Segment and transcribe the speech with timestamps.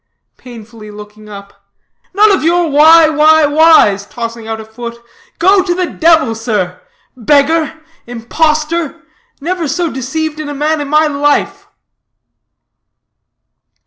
[0.35, 1.67] painfully looking up.
[2.15, 4.97] "None of your why, why, whys!" tossing out a foot,
[5.37, 6.81] "go to the devil, sir!
[7.15, 9.03] Beggar, impostor!
[9.41, 11.67] never so deceived in a man in my life."